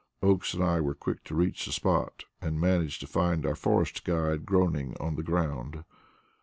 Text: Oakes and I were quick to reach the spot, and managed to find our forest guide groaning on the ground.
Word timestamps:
Oakes 0.23 0.55
and 0.55 0.63
I 0.63 0.81
were 0.81 0.95
quick 0.95 1.23
to 1.25 1.35
reach 1.35 1.67
the 1.67 1.71
spot, 1.71 2.23
and 2.41 2.59
managed 2.59 3.01
to 3.01 3.07
find 3.07 3.45
our 3.45 3.53
forest 3.53 4.03
guide 4.03 4.47
groaning 4.47 4.97
on 4.99 5.13
the 5.15 5.21
ground. 5.21 5.83